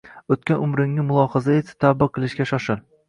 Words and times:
O‘tgan 0.35 0.61
umringni 0.67 1.05
mulohaza 1.11 1.59
etib, 1.59 1.77
tavba 1.85 2.09
qilishga 2.17 2.49
shoshil. 2.55 2.81